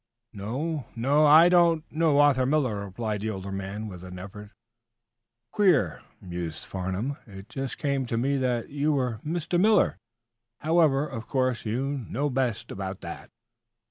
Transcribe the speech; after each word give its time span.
"No 0.33 0.87
o; 1.05 1.25
I 1.27 1.47
don't 1.47 1.83
know 1.91 2.17
Arthur 2.21 2.47
Miller," 2.47 2.83
replied 2.85 3.21
the 3.21 3.29
older 3.29 3.51
man; 3.51 3.87
with 3.87 4.03
an 4.03 4.17
effort. 4.17 4.49
"Queer," 5.51 6.01
mused 6.19 6.63
Mr. 6.63 6.65
Farnum. 6.65 7.17
"It 7.27 7.49
just 7.49 7.77
came 7.77 8.07
to 8.07 8.17
me 8.17 8.37
that 8.37 8.69
you 8.69 8.93
were 8.93 9.21
Mr. 9.23 9.59
Miller. 9.61 9.99
However, 10.61 11.05
of 11.07 11.27
course 11.27 11.67
you 11.67 12.03
know 12.09 12.31
best 12.31 12.71
about 12.71 13.01
that." 13.01 13.29